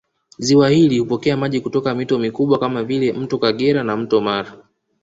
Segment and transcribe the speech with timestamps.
[0.37, 4.63] Ziwa hili hupokea maji kutoka mito mikubwa kama vile Mto Kagera na Mto Mara